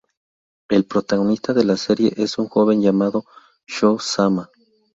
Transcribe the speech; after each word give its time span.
El 0.67 0.85
protagonista 0.85 1.53
de 1.53 1.63
la 1.63 1.77
serie 1.77 2.11
es 2.17 2.39
un 2.39 2.47
joven 2.47 2.81
llamado 2.81 3.23
Shō 3.67 4.01
Zama. 4.01 4.49